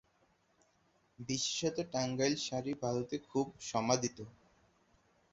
[1.19, 4.17] বিশেষত টাঙ্গাইল শাড়ি ভারতে খুব সমাদৃত।